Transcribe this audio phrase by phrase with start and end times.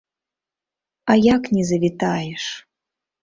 [1.13, 2.43] А як не завітаеш!